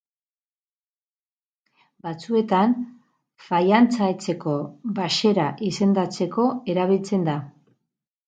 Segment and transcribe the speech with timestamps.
[2.05, 2.73] Batzuetan,
[3.49, 4.55] faiantza etxeko
[5.01, 7.37] baxera izendatzeko erabiltzen da